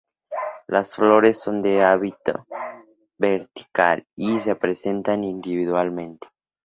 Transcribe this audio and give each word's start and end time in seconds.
Las 0.65 0.95
flores 0.95 1.39
son 1.39 1.61
de 1.61 1.83
hábito 1.83 2.47
vertical, 3.19 4.07
y 4.15 4.39
se 4.39 4.55
presentan 4.55 5.23
individualmente. 5.23 6.27